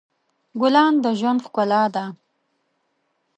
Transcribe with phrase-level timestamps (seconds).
[0.61, 2.05] ګلان د ژوند ښکلا ده.